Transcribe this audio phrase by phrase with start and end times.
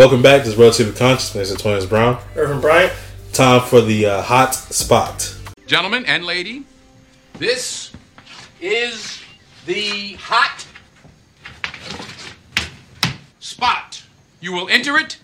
[0.00, 0.44] Welcome back.
[0.44, 1.34] This is Relatively Conscious.
[1.34, 1.58] Mr.
[1.58, 2.18] Tony's Brown.
[2.34, 2.90] Irvin Bryant.
[3.34, 5.36] Time for the uh, hot spot.
[5.66, 6.64] Gentlemen and lady,
[7.38, 7.92] this
[8.62, 9.20] is
[9.66, 10.66] the hot
[13.40, 14.02] spot.
[14.40, 15.18] You will enter it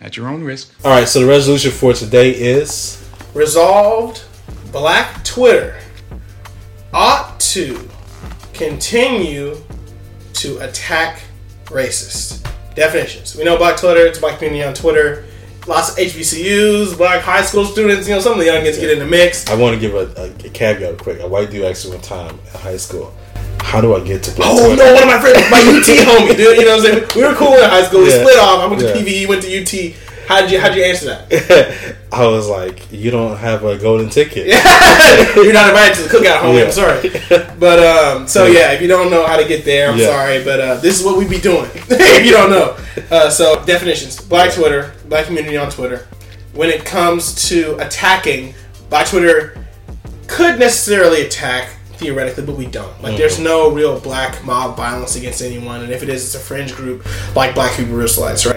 [0.00, 0.72] at your own risk.
[0.82, 1.06] All right.
[1.06, 4.22] So the resolution for today is Resolved
[4.72, 5.81] Black Twitter
[6.92, 7.88] ought to
[8.54, 9.56] continue
[10.34, 11.22] to attack
[11.66, 12.38] racists.
[12.74, 13.36] Definitions.
[13.36, 15.24] We know Black Twitter, it's Black community on Twitter.
[15.66, 18.98] Lots of HBCUs, Black high school students, you know, some of the youngins get in
[18.98, 19.46] the mix.
[19.48, 21.20] I want to give a, a, a caveat quick.
[21.20, 23.14] A white dude asked me one time in high school,
[23.60, 25.84] "How do I get to Black Oh Twitter?" no, one of my friends, my UT
[25.84, 26.56] homie, dude.
[26.58, 27.08] You know what I'm saying?
[27.14, 28.00] We were cool in high school.
[28.00, 28.20] We Yeah.
[28.20, 28.60] split off.
[28.60, 28.94] I went to Yeah.
[28.96, 29.94] PV, he went to UT.
[30.32, 31.96] How'd you how'd you answer that?
[32.12, 34.46] I was like, "You don't have a golden ticket."
[35.36, 36.58] You're not invited to the cookout, homie.
[36.58, 36.64] Yeah.
[36.64, 37.48] I'm sorry.
[37.58, 40.06] But um, so yeah, if you don't know how to get there, I'm Yeah.
[40.06, 40.42] sorry.
[40.42, 41.68] But uh, this is what we'd be doing.
[41.74, 42.76] if you don't know,
[43.10, 46.08] uh, so definitions: Black Twitter, Black community on Twitter.
[46.54, 48.54] When it comes to attacking,
[48.88, 49.62] Black Twitter
[50.28, 53.00] could necessarily attack theoretically, but we don't.
[53.00, 56.38] Like, there's no real black mob violence against anyone, and if it is, it's a
[56.40, 58.51] fringe group like Black Hebrew Israelites, right?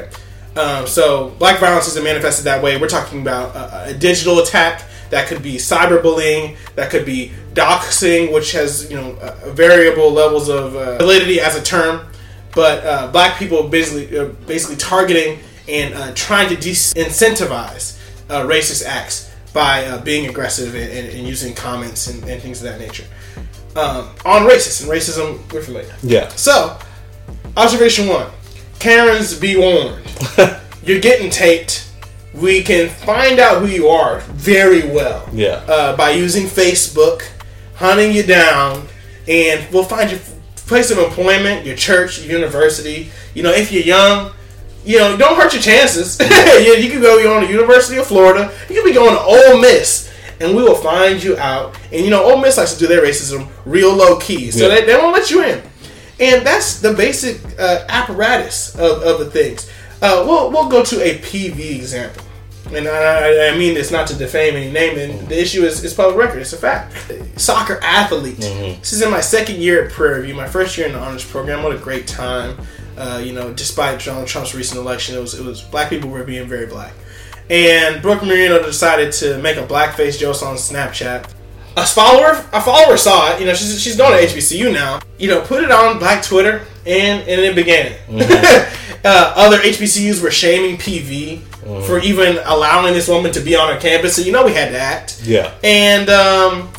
[0.56, 2.78] Um, so, black violence isn't manifested that way.
[2.78, 8.34] We're talking about a, a digital attack that could be cyberbullying, that could be doxing,
[8.34, 12.08] which has you know uh, variable levels of uh, validity as a term.
[12.54, 18.86] But uh, black people basically uh, basically targeting and uh, trying to disincentivize uh, racist
[18.86, 22.80] acts by uh, being aggressive and, and, and using comments and, and things of that
[22.80, 23.06] nature.
[23.76, 25.94] Um, on racism and racism, we're familiar.
[26.02, 26.30] Yeah.
[26.30, 26.78] So,
[27.58, 28.28] observation one
[28.90, 30.00] Karens, be warned.
[30.86, 31.90] You're getting taped.
[32.36, 35.64] We can find out who you are very well Yeah.
[35.68, 37.24] uh, by using Facebook,
[37.74, 38.88] hunting you down,
[39.28, 40.20] and we'll find your
[40.68, 43.10] place of employment, your church, your university.
[43.34, 44.34] You know, if you're young,
[44.86, 46.20] you know, don't hurt your chances.
[46.64, 48.54] you, you could go on to the University of Florida.
[48.70, 51.76] You could be going to Ole Miss, and we will find you out.
[51.92, 54.76] And you know, Ole Miss likes to do their racism real low key, so Yeah.
[54.82, 55.64] they, they won't let you in.
[56.20, 59.70] And that's the basic uh, apparatus of, of the things.
[60.02, 62.24] Uh, we'll we'll go to a PV example,
[62.74, 64.98] and I, I mean this not to defame any name.
[64.98, 66.40] And the issue is, is public record.
[66.42, 67.12] It's a fact.
[67.40, 68.38] Soccer athlete.
[68.38, 70.36] This is in my second year at Prairie View.
[70.36, 71.64] My first year in the honors program.
[71.64, 72.58] What a great time.
[72.98, 76.24] Uh, you know, despite Donald Trump's recent election, it was it was black people were
[76.24, 76.94] being very black.
[77.50, 81.32] And Brooke Marino decided to make a blackface joke on Snapchat.
[81.78, 83.40] A follower, a follower saw it.
[83.40, 85.02] You know, she's she's going to HBCU now.
[85.18, 87.94] You know, put it on Black Twitter, and and it began.
[89.04, 91.42] uh, other HBCUs were shaming PV
[91.86, 94.16] for even allowing this woman to be on her campus.
[94.16, 95.22] So you know we had to act.
[95.24, 95.54] Yeah.
[95.64, 96.72] And um,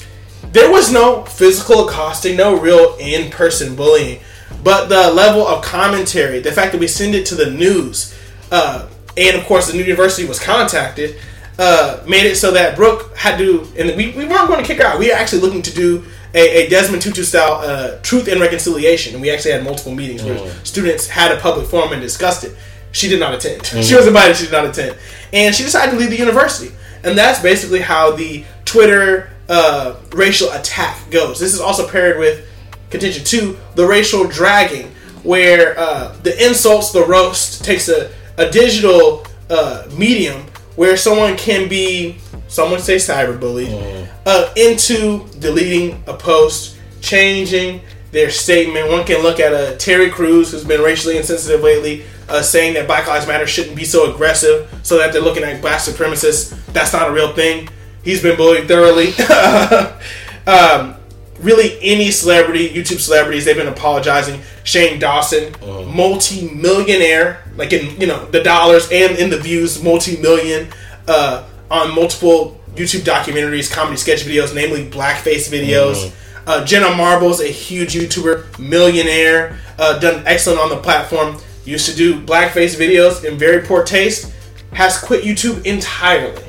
[0.53, 4.21] there was no physical accosting, no real in person bullying.
[4.63, 8.17] But the level of commentary, the fact that we send it to the news,
[8.51, 11.17] uh, and of course the university was contacted,
[11.59, 14.79] uh, made it so that Brooke had to, and we, we weren't going to kick
[14.79, 14.99] her out.
[14.99, 19.15] We were actually looking to do a, a Desmond Tutu style uh, truth and reconciliation.
[19.15, 22.55] And we actually had multiple meetings where students had a public forum and discussed it.
[22.93, 23.65] She did not attend.
[23.85, 24.97] she was invited, she did not attend.
[25.33, 26.75] And she decided to leave the university.
[27.03, 31.41] And that's basically how the Twitter uh, racial attack goes.
[31.41, 32.47] This is also paired with
[32.91, 34.91] contention two, the racial dragging,
[35.23, 40.45] where uh, the insults, the roast takes a, a digital uh, medium
[40.77, 47.81] where someone can be, someone say cyberbullied, uh, into deleting a post, changing
[48.13, 48.91] their statement.
[48.91, 52.87] One can look at a Terry Crews who's been racially insensitive lately, uh, saying that
[52.87, 56.57] Black Lives Matter shouldn't be so aggressive, so that they're looking at black supremacists.
[56.73, 57.69] That's not a real thing.
[58.03, 59.09] He's been bullied thoroughly.
[60.47, 60.96] um,
[61.41, 64.41] really, any celebrity, YouTube celebrities, they've been apologizing.
[64.65, 65.55] Shane Dawson,
[65.95, 70.69] multi-millionaire, like in you know the dollars and in the views, multi-million
[71.09, 76.13] uh, on multiple YouTube documentaries, comedy sketch videos, namely blackface videos.
[76.47, 81.39] Uh, Jenna Marbles, a huge YouTuber, millionaire, uh, done excellent on the platform.
[81.65, 84.33] Used to do blackface videos in very poor taste.
[84.73, 86.43] Has quit YouTube entirely.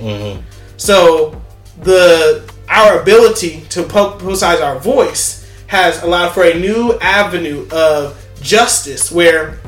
[0.77, 1.41] So
[1.81, 8.17] the our ability to pu- publicize our voice has allowed for a new avenue of
[8.41, 9.59] justice where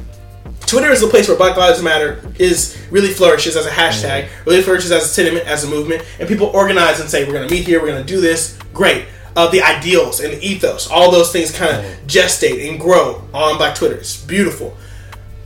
[0.65, 4.61] Twitter is a place where Black Lives Matter is really flourishes as a hashtag, really
[4.61, 7.53] flourishes as a sentiment, as a movement, and people organize and say, "We're going to
[7.53, 7.81] meet here.
[7.81, 9.05] We're going to do this." Great.
[9.35, 13.57] Uh, the ideals and the ethos, all those things kind of gestate and grow on
[13.57, 13.95] Black Twitter.
[13.95, 14.77] It's beautiful,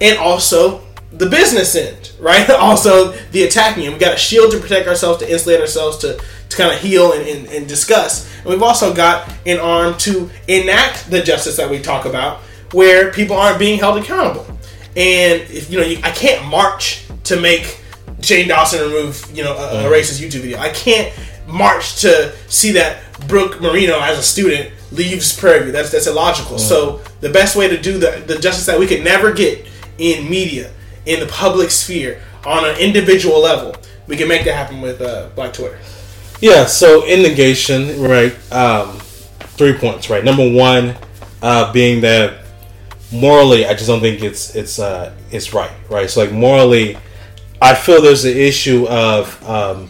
[0.02, 0.82] and also
[1.14, 2.50] the business end, right?
[2.64, 3.94] Also, the attacking end.
[3.94, 6.20] We got a shield to protect ourselves, to insulate ourselves, to,
[6.50, 8.32] to kind of heal and, and, and discuss.
[8.38, 12.40] And we've also got an arm to enact the justice that we talk about,
[12.72, 14.46] where people aren't being held accountable.
[14.96, 17.80] And if you know, you, I can't march to make
[18.22, 19.92] Shane Dawson remove you know a, a mm.
[19.92, 20.60] racist YouTube video.
[20.60, 21.14] I can't
[21.48, 25.72] march to see that Brooke Marino as a student leaves Prairie View.
[25.72, 26.58] That's that's illogical.
[26.58, 26.62] Mm.
[26.62, 29.68] So the best way to do the the justice that we could never get
[29.98, 30.72] in media,
[31.06, 33.76] in the public sphere, on an individual level,
[34.08, 35.80] we can make that happen with uh, Black Twitter.
[36.42, 38.98] Yeah, so in negation, right, um,
[39.58, 40.24] three points, right?
[40.24, 40.96] Number one,
[41.42, 42.46] uh, being that
[43.12, 46.10] morally, I just don't think it's it's uh, it's right, right?
[46.10, 46.98] So like morally,
[47.62, 49.90] I feel there's an issue of um,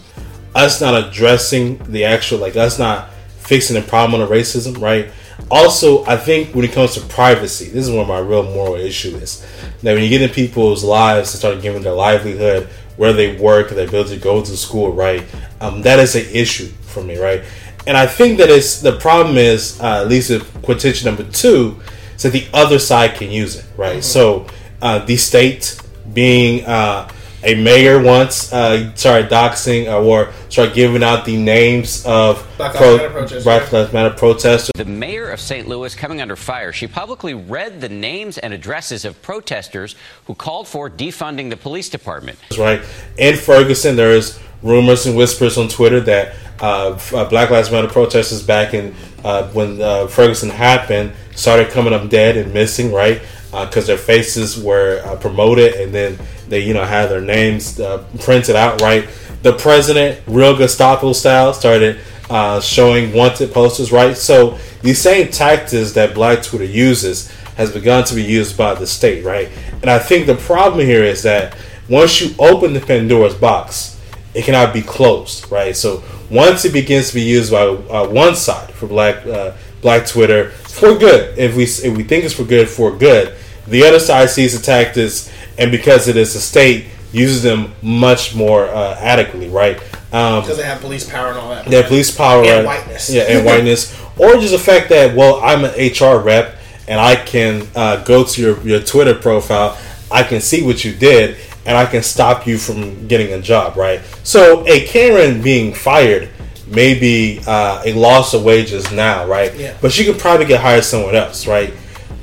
[0.54, 5.10] us not addressing the actual, like us not fixing the problem of racism, right?
[5.52, 9.16] Also, I think when it comes to privacy, this is where my real moral issue
[9.18, 9.46] is.
[9.82, 13.70] That when you get in people's lives and start giving their livelihood, where they work,
[13.70, 15.24] their ability to go to school, right?
[15.62, 17.44] Um, that is an issue for me, right?
[17.86, 21.80] And I think that it's the problem is uh, at least with quotation number two,
[22.16, 24.04] is that the other side can use it, right?
[24.04, 24.48] So
[24.82, 25.80] uh, the state
[26.14, 27.10] being uh,
[27.44, 32.74] a mayor once uh, started doxing uh, or started giving out the names of Black
[32.80, 33.44] Lives Matter protesters.
[33.44, 34.72] Black Matter protesters.
[34.76, 35.68] The mayor of St.
[35.68, 36.72] Louis coming under fire.
[36.72, 39.96] She publicly read the names and addresses of protesters
[40.26, 42.40] who called for defunding the police department.
[42.58, 42.82] right?
[43.18, 47.90] In Ferguson, there is rumors and whispers on Twitter that uh, uh, Black Lives Matter
[47.90, 53.22] protesters back in uh, when uh, Ferguson happened started coming up dead and missing, right?
[53.54, 56.18] Because their faces were uh, promoted and then
[56.50, 59.08] they, you know, had their names uh, printed out, right?
[59.44, 64.18] The president, real Gestapo style, started uh, showing wanted posters, right?
[64.18, 68.88] So these same tactics that Black Twitter uses has begun to be used by the
[68.88, 69.50] state, right?
[69.82, 71.56] And I think the problem here is that
[71.90, 74.00] once you open the Pandora's box,
[74.34, 75.76] it cannot be closed, right?
[75.76, 80.08] So once it begins to be used by uh, one side for Black uh, Black
[80.08, 83.36] Twitter for good, if we if we think it's for good for good,
[83.68, 88.34] the other side sees the tactics, and because it is a state, uses them much
[88.36, 89.78] more uh, adequately, right?
[90.12, 91.68] Um, Because they have police power and all that.
[91.68, 92.80] yeah, police power, And right?
[92.80, 93.10] whiteness.
[93.10, 96.56] yeah, and whiteness, or just the fact that well, I'm an HR rep
[96.88, 99.78] and I can uh, go to your your Twitter profile,
[100.12, 103.78] I can see what you did, and I can stop you from getting a job,
[103.78, 104.02] right?
[104.24, 106.30] So a Karen being fired
[106.68, 109.54] may be uh, a loss of wages now, right?
[109.56, 109.78] Yeah.
[109.82, 111.74] But she could probably get hired somewhere else, right?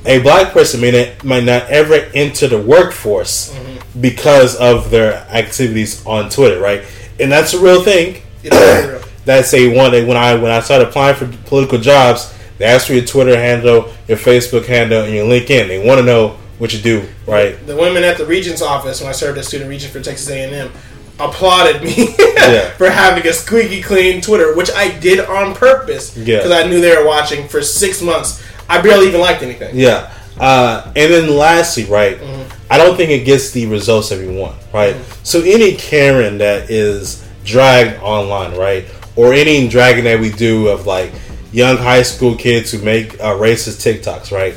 [0.05, 4.01] A black person may not, might not ever enter the workforce Mm-hmm.
[4.01, 6.83] because of their activities on Twitter, right?
[7.19, 9.01] And that's a real thing real.
[9.25, 12.87] that's a one that when I when I started applying for political jobs, they ask
[12.87, 15.67] for your Twitter handle, your Facebook handle, and your LinkedIn.
[15.67, 17.63] They want to know what you do, right?
[17.67, 20.71] The women at the regent's office when I served as student regent for Texas A&M
[21.29, 22.69] applauded me Yeah.
[22.71, 26.37] for having a squeaky clean Twitter, which I did on purpose Yeah.
[26.37, 28.43] because I knew they were watching for six months.
[28.69, 29.75] I barely even liked anything.
[29.77, 30.11] Yeah.
[30.39, 32.17] Uh, and then lastly, right,
[32.69, 34.95] I don't think it gets the results that we want, right?
[35.23, 38.85] So any Karen that is dragged online, right,
[39.15, 41.11] or any dragging that we do of like
[41.51, 44.55] young high school kids who make uh, racist TikToks, right?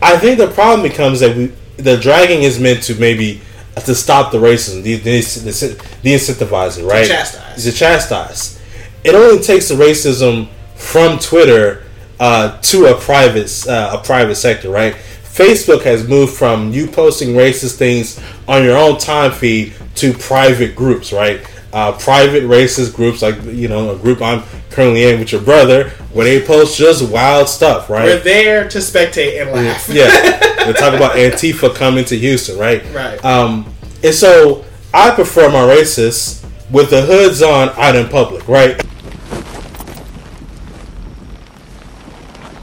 [0.00, 3.40] I think the problem becomes that we the dragging is meant to maybe
[3.80, 7.06] to stop the racism, the, de- de-incentivize it, right?
[7.06, 7.64] chastise.
[7.64, 8.62] To chastise.
[9.04, 11.84] It only takes the racism from Twitter
[12.20, 14.94] uh, to a private uh, a private sector, right?
[15.22, 20.74] Facebook has moved from you posting racist things on your own time feed to private
[20.74, 21.40] groups, right?
[21.72, 25.90] Uh, private racist groups, like you know, a group I'm currently in with your brother,
[26.12, 28.04] where they post just wild stuff, right?
[28.04, 29.88] We're there to spectate and laugh.
[29.88, 30.08] yeah,
[30.66, 32.82] they talk about Antifa coming to Houston, right?
[32.92, 33.24] Right.
[33.24, 33.72] Um,
[34.02, 38.80] and so I prefer my racists with the hoods on out in public, right?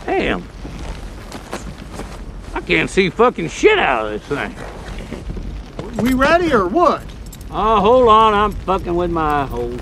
[0.06, 0.48] Damn.
[2.54, 6.04] I can't see fucking shit out of this thing.
[6.04, 7.04] We ready or what?
[7.52, 8.34] Oh, hold on.
[8.34, 9.78] I'm fucking with my oh,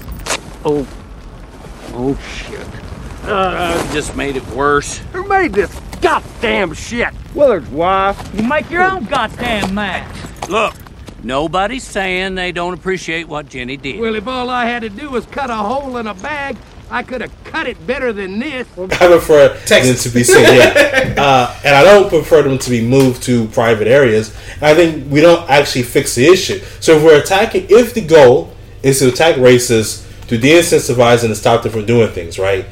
[0.65, 0.87] oh,
[1.93, 2.67] oh shit.
[3.25, 4.97] Uh, I just made it worse.
[5.13, 7.09] Who made this goddamn shit?
[7.33, 8.29] Willard's wife.
[8.35, 10.13] You make your own goddamn match.
[10.49, 10.75] Look,
[11.23, 13.99] nobody's saying they don't appreciate what Jenny did.
[13.99, 16.57] Well, if all I had to do was cut a hole in a bag,
[16.91, 18.67] I could have cut it better than this.
[18.77, 20.03] I prefer Texas.
[20.03, 21.15] them to be seen, yeah.
[21.17, 24.35] uh, and I don't prefer them to be moved to private areas.
[24.55, 26.59] And I think we don't actually fix the issue.
[26.81, 31.35] So if we're attacking, if the goal is to attack racists to de-incentivize and to
[31.35, 32.65] stop them from doing things, right?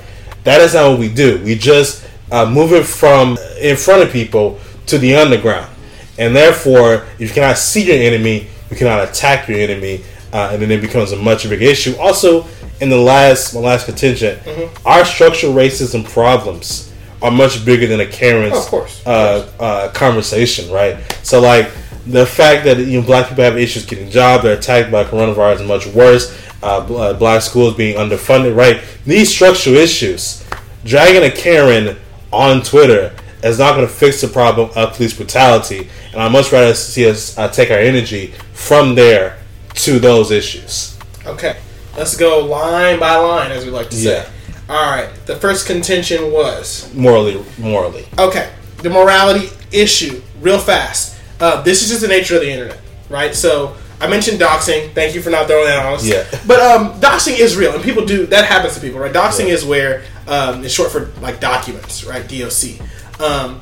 [0.43, 1.41] That is not what we do.
[1.43, 5.70] We just uh, move it from in front of people to the underground.
[6.17, 10.03] And therefore, if you cannot see your enemy, you cannot attack your enemy,
[10.34, 11.96] uh, and then it becomes a much bigger issue.
[11.98, 12.46] Also,
[12.79, 14.88] in the last my last contingent, Mm-hmm.
[14.88, 16.91] our structural racism problems
[17.22, 20.98] are much bigger than a Karen's Of course, uh, uh, conversation, right?
[21.22, 21.70] So like
[22.08, 25.62] the fact that you know black people have issues getting jobs, they're attacked by coronavirus,
[25.62, 26.36] is much worse.
[26.63, 28.84] Uh, uh, black schools being underfunded, right?
[29.03, 30.46] These structural issues,
[30.86, 31.98] dragging a Karen
[32.32, 36.51] on Twitter is not going to fix the problem of police brutality, and I'd much
[36.51, 39.39] rather see us uh, take our energy from there
[39.74, 41.00] to those issues.
[41.25, 41.58] Okay,
[41.98, 44.18] let's go line by line, as we like to say.
[44.18, 44.30] Yeah.
[44.70, 51.20] All right, the first contention was Morally, morally, okay, the morality issue, real fast.
[51.39, 53.34] Uh, this is just the nature of the internet, right?
[53.34, 54.91] So I mentioned doxing.
[54.93, 56.08] Thank you for not throwing that on us.
[56.08, 56.25] Yeah.
[56.48, 59.13] But um, doxing is real, and people do that happens to people, right?
[59.13, 62.27] Doxing is where um, it's short for like documents, right?
[62.27, 62.81] DOC.
[63.22, 63.62] Um,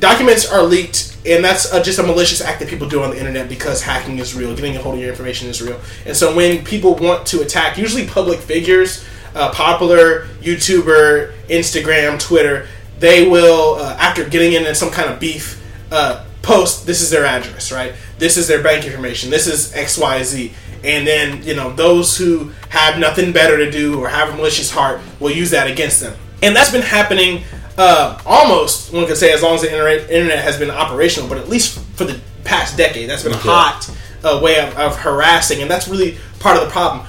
[0.00, 3.18] documents are leaked, and that's uh, just a malicious act that people do on the
[3.18, 5.80] internet because hacking is real, getting a hold of your information is real.
[6.04, 9.04] And so when people want to attack, usually public figures,
[9.36, 12.66] uh, popular YouTuber, Instagram, Twitter,
[12.98, 15.62] they will, uh, after getting in some kind of beef,
[15.92, 17.94] uh, post this is their address, right?
[18.18, 19.30] This is their bank information.
[19.30, 20.52] This is X Y Z.
[20.84, 24.70] And then you know those who have nothing better to do or have a malicious
[24.70, 26.16] heart will use that against them.
[26.42, 27.42] And that's been happening
[27.78, 31.38] uh, almost one could say as long as the internet, internet has been operational, but
[31.38, 33.90] at least for the past decade, that's been a hot
[34.24, 37.06] uh, way of, of harassing, and that's really part of the problem.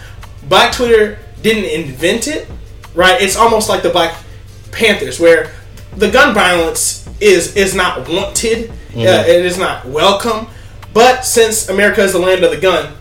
[0.50, 2.50] Black Twitter didn't invent it,
[2.94, 3.22] right?
[3.22, 4.22] It's almost like the Black
[4.72, 5.53] Panthers, where
[5.96, 10.48] the gun violence is is not wanted, uh, it is not welcome.
[10.94, 12.94] But since America is the land of the gun,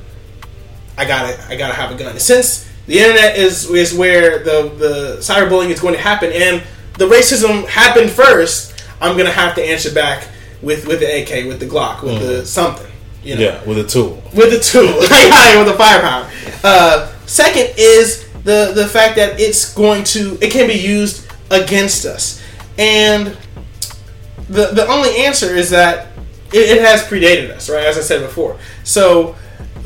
[0.98, 2.18] I gotta I gotta have a gun.
[2.18, 6.62] Since the internet is is where the the cyberbullying is going to happen, and
[6.98, 10.28] the racism happened first, I'm gonna have to answer back
[10.62, 12.90] with with the AK, with the Glock, with the something.
[13.22, 13.40] You know?
[13.40, 14.22] yeah, with a tool.
[14.34, 16.30] with a tool, with a firepower.
[16.62, 22.04] Uh, second is the the fact that it's going to it can be used against
[22.04, 22.42] us,
[22.78, 23.36] and
[24.48, 26.08] the the only answer is that
[26.52, 27.84] it, it has predated us, right?
[27.84, 28.58] As I said before.
[28.84, 29.36] So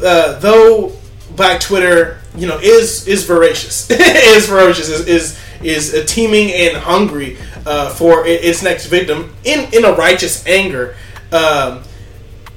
[0.04, 0.92] uh, though
[1.36, 7.36] Black Twitter, you know, is is voracious, is ferocious, is is is teeming and hungry
[7.66, 10.96] uh, for its next victim in in a righteous anger.
[11.32, 11.82] Um,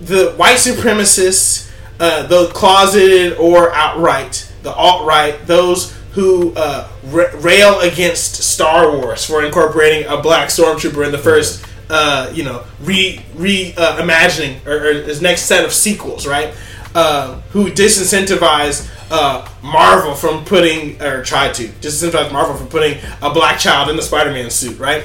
[0.02, 7.32] the white supremacists, uh, the closeted or outright, the alt right, those who uh, ra-
[7.36, 12.64] rail against Star Wars for incorporating a black stormtrooper in the first, uh, you know,
[12.82, 16.54] re re uh, imagining or, or his next set of sequels, right?
[16.96, 23.32] Uh, who disincentivize uh, Marvel from putting or tried to disincentivize Marvel from putting a
[23.34, 25.04] black child in the Spider-Man suit, right?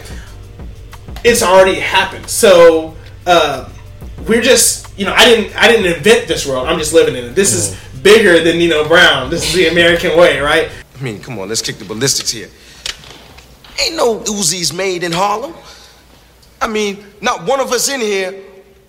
[1.24, 2.28] it's already happened.
[2.28, 3.68] So uh,
[4.26, 6.68] we're just, you know, I didn't, I didn't invent this world.
[6.68, 7.34] I'm just living in it.
[7.34, 9.30] This is bigger than Nino Brown.
[9.30, 10.70] This is the American way, right?
[10.98, 12.48] I mean, come on, let's kick the ballistics here.
[13.80, 15.54] Ain't no Uzis made in Harlem.
[16.60, 18.34] I mean, not one of us in here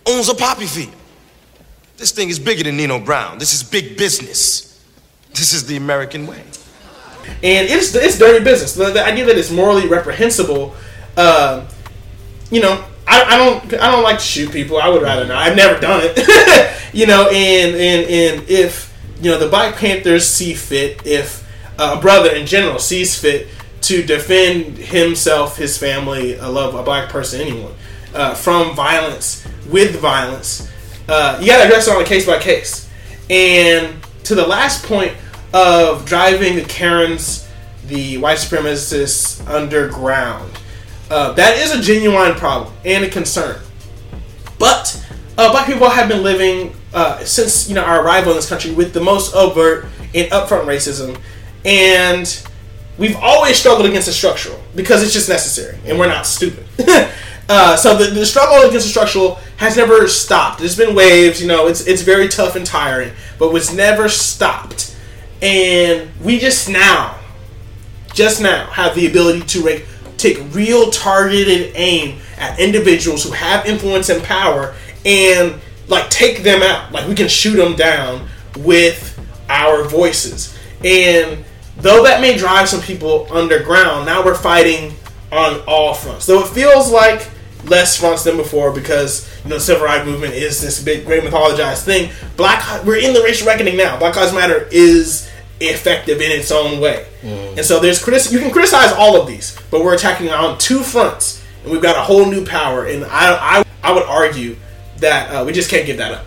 [0.08, 0.96] owns a poppy field.
[1.98, 3.38] This thing is bigger than Nino Brown.
[3.38, 4.82] This is big business.
[5.32, 6.42] This is the American way.
[7.44, 8.74] and it's it's dirty business.
[8.74, 10.76] The, the idea that it's morally reprehensible,
[11.18, 11.68] uh,
[12.50, 14.78] you know, I, I don't I don't like to shoot people.
[14.78, 15.38] I would rather not.
[15.38, 17.28] I've never done it, you know.
[17.28, 21.46] And and and if you know the Black Panthers see fit, if
[21.78, 23.48] a brother in general sees fit
[23.82, 27.74] to defend himself, his family, a love a black person, anyone
[28.14, 30.70] uh, from violence with violence,
[31.08, 32.90] uh, you got to address it on a case by case.
[33.30, 35.14] And to the last point
[35.54, 37.48] of driving the Karens,
[37.88, 40.52] the white supremacists underground,
[41.10, 43.60] uh, that is a genuine problem and a concern.
[44.60, 45.04] But
[45.38, 48.72] uh, black people have been living uh, since you know our arrival in this country
[48.72, 51.20] with the most overt and upfront racism,
[51.66, 52.48] and
[53.00, 56.66] we've always struggled against the structural because it's just necessary, and we're not stupid.
[57.50, 60.60] uh, so the, the struggle against the structural has never stopped.
[60.60, 64.96] There's been waves, you know, it's it's very tough and tiring, but it's never stopped.
[65.42, 67.18] And we just now,
[68.14, 69.88] just now, have the ability to like,
[70.18, 74.76] take real targeted aim at individuals who have influence and power
[75.06, 75.56] and
[75.88, 76.92] like take them out.
[76.92, 78.28] Like we can shoot them down
[78.58, 79.16] with
[79.50, 80.58] our voices.
[80.84, 81.46] And
[81.82, 84.94] though that may drive some people underground, now we're fighting
[85.32, 86.26] on all fronts.
[86.26, 87.30] Though it feels like
[87.66, 91.24] less fronts than before because you know the civil rights movement is this big great
[91.24, 92.12] mythologized thing.
[92.38, 93.98] Black we're in the racial reckoning now.
[94.00, 97.06] Black Lives Matter is effective in its own way.
[97.22, 98.34] And so there's criticism.
[98.38, 101.98] You can criticize all of these, but we're attacking on two fronts, and we've got
[101.98, 102.86] a whole new power.
[102.86, 104.56] And I, I, I would argue
[105.00, 106.26] that uh, we just can't give that up.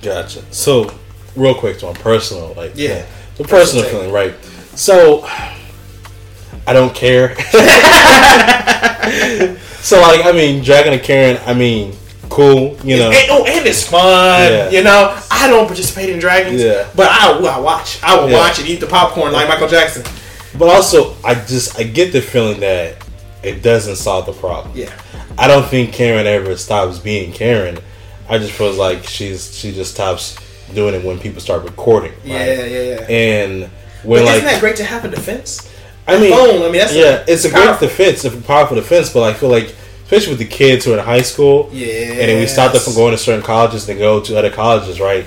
[0.00, 0.42] Gotcha.
[0.50, 0.94] So
[1.36, 3.04] real quick to my personal, like Yeah.
[3.36, 4.34] the personal Personal feeling, right?
[4.76, 5.22] So
[6.66, 7.34] I don't care.
[9.82, 11.94] so like, I mean, Dragon and Karen, I mean,
[12.30, 13.10] cool, you know.
[13.10, 14.50] And, oh, and it's fun.
[14.52, 14.70] Yeah.
[14.70, 16.88] You know, I don't participate in dragons, Yeah.
[16.96, 18.02] but I, I watch.
[18.02, 18.38] I will Yeah.
[18.38, 20.02] watch and eat the popcorn like Michael Jackson.
[20.58, 22.96] But also, I just I get the feeling that
[23.42, 24.72] it doesn't solve the problem.
[24.76, 24.90] Yeah.
[25.36, 27.78] I don't think Karen ever stops being Karen.
[28.28, 30.36] I just feel like she's she just stops
[30.72, 32.12] doing it when people start recording.
[32.12, 32.24] right?
[32.24, 33.00] Yeah, yeah, yeah.
[33.10, 33.70] And
[34.04, 35.70] But like isn't that great to have a defense?
[36.06, 37.88] I mean, phone, I mean, that's yeah, a- it's a powerful.
[37.88, 39.10] great defense, a powerful defense.
[39.12, 42.18] But I feel like, especially with the kids who are in high school, yeah, and
[42.28, 45.24] then we stop them from going to certain colleges and go to other colleges, right?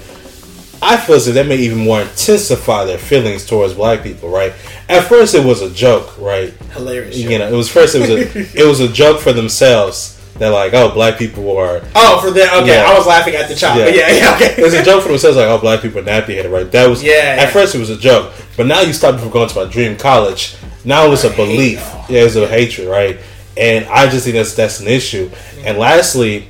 [0.80, 4.54] I feel as if that may even more intensify their feelings towards black people, right?
[4.88, 6.54] At first, it was a joke, right?
[6.74, 7.18] Hilarious.
[7.18, 10.17] You know, it was first it was a it was a joke for themselves.
[10.40, 12.62] That like, oh, black people are Oh, for that.
[12.62, 12.84] Okay, Yeah.
[12.92, 13.80] I was laughing at the child.
[13.84, 14.62] But yeah, yeah, okay.
[14.62, 16.72] was a joke for themselves, like, oh, black people are nappy headed, right?
[16.72, 17.50] That was, Yeah, At yeah.
[17.50, 19.98] first, it was a joke, but now you stop me from going to my dream
[19.98, 20.56] college.
[20.86, 23.20] Now it's a belief, yeah, it's a hatred, right?
[23.58, 25.32] And I just think that's that's an issue.
[25.66, 26.48] And lastly,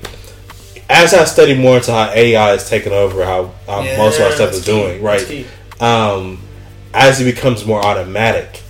[0.89, 4.25] as I study more into how AI is taking over, how, how Yeah, most of
[4.25, 4.72] our stuff is key.
[4.72, 5.46] doing, right?
[5.79, 6.41] Um,
[6.94, 8.62] as it becomes more automatic,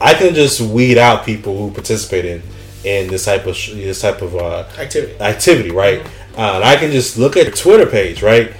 [0.00, 2.42] I can just weed out people who participate in
[2.84, 5.18] in this type of this type of uh, Activity.
[5.20, 6.00] activity, right?
[6.36, 8.52] Uh, and I can just look at your Twitter page, right?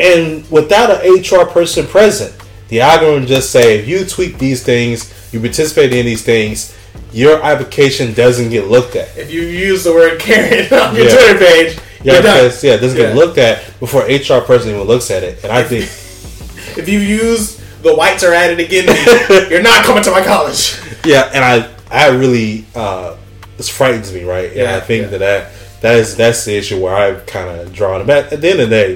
[0.00, 2.34] And without an HR person present,
[2.68, 6.76] the algorithm just say if you tweet these things, you participate in these things,
[7.12, 9.16] your application doesn't get looked at.
[9.16, 11.10] If you use the word Karen on your Yeah.
[11.10, 15.10] Twitter page, Yeah, because yeah, it doesn't get looked at before HR person even looks
[15.10, 15.42] at it.
[15.42, 15.84] And I think
[16.78, 18.86] If you use the whites are at it again,
[19.50, 20.78] you're not coming to my college.
[21.04, 23.16] yeah, and I I really uh
[23.58, 24.48] this frightens me, right?
[24.48, 25.18] And Yeah, I think yeah.
[25.18, 28.50] that, that that is that's the issue where I've kind of drawn But at the
[28.50, 28.94] end of the day,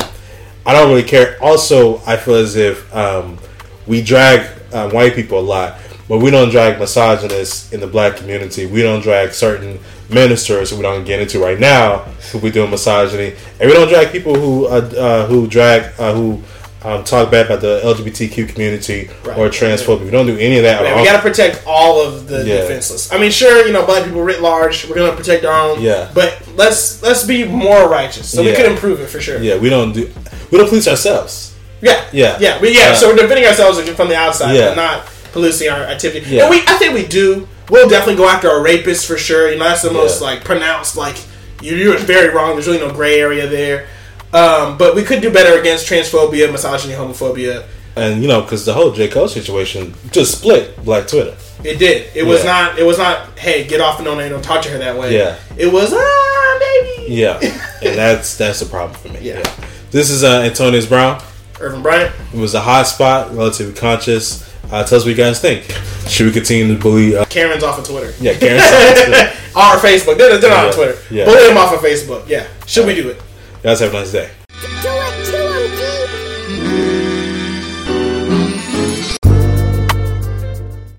[0.64, 1.36] I don't really care.
[1.42, 3.38] Also, I feel as if um,
[3.86, 5.78] we drag um, white people a lot,
[6.08, 8.66] but we don't drag misogynists in the black community.
[8.66, 9.78] We don't drag certain
[10.08, 11.98] ministers who we don't get into right now
[12.30, 16.14] who we doing misogyny, and we don't drag people who uh, uh, who drag uh,
[16.14, 16.42] who.
[16.84, 19.38] Um, talk bad about the LGBTQ community Right.
[19.38, 20.04] or transphobia.
[20.04, 20.82] We don't do any of that.
[20.82, 22.56] Yeah, we got to protect all of the Yeah.
[22.62, 23.12] defenseless.
[23.12, 25.80] I mean, sure, you know, black people writ large, we're gonna protect our own.
[25.80, 26.08] Yeah.
[26.12, 28.56] But let's let's be more righteous, so we Yeah.
[28.56, 29.38] could improve it for sure.
[29.38, 30.08] Yeah, we don't do
[30.50, 31.50] we don't police ourselves.
[31.80, 32.36] Yeah, Yeah.
[32.40, 32.90] yeah, we, yeah.
[32.90, 34.68] Uh, so we're defending ourselves from the outside, Yeah.
[34.68, 36.26] but not policing our activity.
[36.30, 36.42] Yeah.
[36.42, 37.48] And we, I think we do.
[37.70, 39.50] We'll definitely go after a rapist for sure.
[39.50, 40.96] You know, that's the most like pronounced.
[40.96, 41.16] Like
[41.60, 42.54] you, you're very wrong.
[42.54, 43.86] There's really no gray area there.
[44.32, 47.66] Um, but we could do better against transphobia, misogyny, homophobia.
[47.96, 51.36] And you know, because the whole J Cole situation just split Black Twitter.
[51.62, 52.10] It did.
[52.16, 52.52] It was Yeah.
[52.52, 52.78] not.
[52.78, 53.38] It was not.
[53.38, 55.14] Hey, get off and don't don't talk to her that way.
[55.14, 55.36] Yeah.
[55.58, 57.12] It was ah maybe.
[57.14, 57.38] Yeah,
[57.82, 59.18] and that's that's a problem for me.
[59.20, 59.42] Yeah.
[59.90, 61.22] This is uh, Antonius Brown.
[61.60, 62.14] Irvin Bryant.
[62.32, 64.48] It was a hot spot, relatively conscious.
[64.72, 65.70] Uh, tell us what you guys think.
[66.08, 67.14] Should we continue to bully?
[67.14, 68.14] Uh, Karen's off of Twitter.
[68.20, 68.58] yeah, Karen.
[68.58, 69.36] Science.
[69.54, 70.16] Or Facebook.
[70.16, 70.66] They're, they're not Yeah.
[70.68, 70.98] on Twitter.
[71.10, 71.24] Yeah.
[71.26, 72.26] Bully them off of Facebook.
[72.26, 72.46] Yeah.
[72.66, 73.20] Should we do it?
[73.62, 75.01] Guys have a nice day.